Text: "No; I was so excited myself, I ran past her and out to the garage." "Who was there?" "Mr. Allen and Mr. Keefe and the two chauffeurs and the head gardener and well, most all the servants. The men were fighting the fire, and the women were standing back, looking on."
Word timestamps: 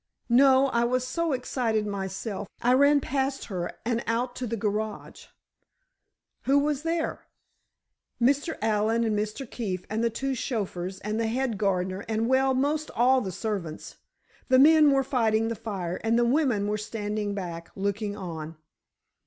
"No; 0.29 0.69
I 0.69 0.83
was 0.83 1.05
so 1.05 1.31
excited 1.31 1.85
myself, 1.85 2.47
I 2.59 2.73
ran 2.73 3.01
past 3.01 3.45
her 3.45 3.71
and 3.85 4.03
out 4.07 4.35
to 4.37 4.47
the 4.47 4.57
garage." 4.57 5.27
"Who 6.45 6.57
was 6.57 6.81
there?" 6.81 7.27
"Mr. 8.19 8.57
Allen 8.63 9.03
and 9.03 9.15
Mr. 9.15 9.47
Keefe 9.47 9.85
and 9.91 10.03
the 10.03 10.09
two 10.09 10.33
chauffeurs 10.33 11.01
and 11.01 11.19
the 11.19 11.27
head 11.27 11.59
gardener 11.59 12.03
and 12.09 12.27
well, 12.27 12.55
most 12.55 12.89
all 12.95 13.21
the 13.21 13.31
servants. 13.31 13.97
The 14.49 14.57
men 14.57 14.89
were 14.89 15.03
fighting 15.03 15.49
the 15.49 15.55
fire, 15.55 15.97
and 16.03 16.17
the 16.17 16.25
women 16.25 16.65
were 16.67 16.79
standing 16.79 17.35
back, 17.35 17.69
looking 17.75 18.17
on." 18.17 18.57